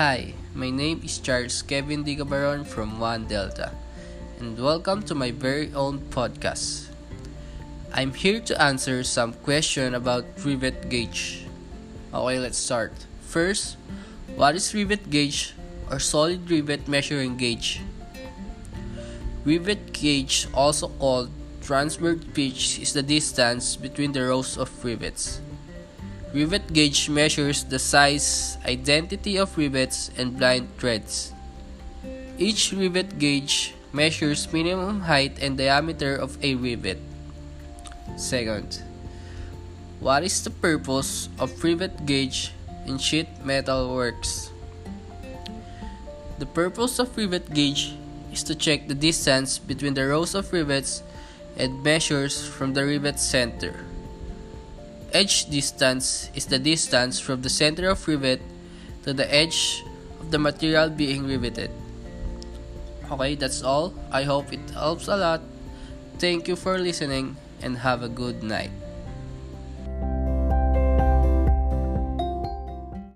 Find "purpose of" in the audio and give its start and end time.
40.54-41.50, 46.46-47.10